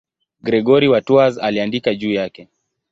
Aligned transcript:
Gregori 0.41 0.87
wa 0.87 1.01
Tours 1.01 1.37
aliandika 1.37 1.95
juu 1.95 2.11
yake. 2.13 2.47